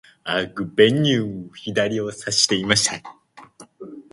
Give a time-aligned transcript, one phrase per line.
[0.23, 3.03] アグベニュー、左をさしました。